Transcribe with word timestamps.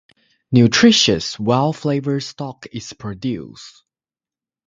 Nutritious, 0.51 1.39
well 1.39 1.73
flavored 1.73 2.23
stock 2.23 2.65
is 2.71 2.91
produced. 2.93 3.83